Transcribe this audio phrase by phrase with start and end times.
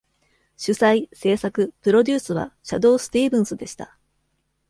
[0.57, 3.99] 主催、制作、プロデュースはシャドウ・スティーブンスでした。